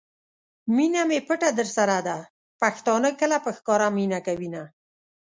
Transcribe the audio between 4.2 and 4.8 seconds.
کوینه